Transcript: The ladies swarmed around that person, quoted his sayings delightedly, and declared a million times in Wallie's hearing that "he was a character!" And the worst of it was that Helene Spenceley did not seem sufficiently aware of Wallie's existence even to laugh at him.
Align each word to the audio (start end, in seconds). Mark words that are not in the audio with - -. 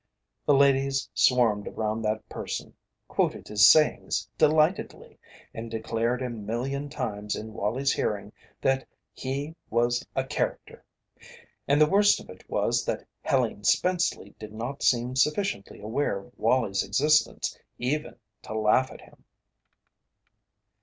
The 0.47 0.55
ladies 0.55 1.07
swarmed 1.13 1.67
around 1.67 2.01
that 2.01 2.27
person, 2.27 2.73
quoted 3.07 3.47
his 3.47 3.67
sayings 3.67 4.27
delightedly, 4.35 5.19
and 5.53 5.69
declared 5.69 6.23
a 6.23 6.29
million 6.31 6.89
times 6.89 7.35
in 7.35 7.53
Wallie's 7.53 7.93
hearing 7.93 8.33
that 8.61 8.83
"he 9.13 9.53
was 9.69 10.03
a 10.15 10.23
character!" 10.23 10.83
And 11.67 11.79
the 11.79 11.85
worst 11.85 12.19
of 12.19 12.31
it 12.31 12.49
was 12.49 12.83
that 12.85 13.05
Helene 13.23 13.63
Spenceley 13.63 14.33
did 14.39 14.53
not 14.53 14.81
seem 14.81 15.15
sufficiently 15.15 15.79
aware 15.81 16.17
of 16.21 16.33
Wallie's 16.35 16.83
existence 16.83 17.55
even 17.77 18.15
to 18.41 18.57
laugh 18.57 18.89
at 18.91 19.01
him. 19.01 19.23